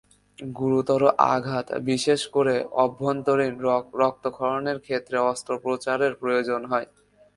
গুরুতর 0.55 1.01
আঘাত, 1.33 1.67
বিশেষ 1.83 2.21
করে 2.35 2.55
অভ্যন্তরীণ 2.83 3.53
রক্তক্ষরণের 4.01 4.77
ক্ষেত্রে 4.85 5.17
অস্ত্রোপচারের 5.31 6.13
প্রয়োজন 6.21 6.61
হয়। 6.71 6.87